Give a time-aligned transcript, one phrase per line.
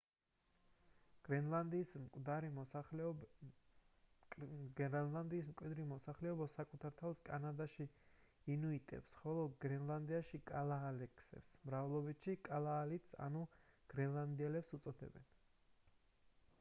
[1.25, 1.89] გრენლანდიის
[5.57, 7.87] მკვიდრი მოსახლეობა საკუთარ თავს კანადაში
[8.55, 11.29] ინუიტებს ხოლო გრენლანდიაში— კალაალექს
[11.69, 13.45] მრავლობითში— კალაალიტ ანუ
[13.95, 15.29] გრენლანდიელს უწოდებენ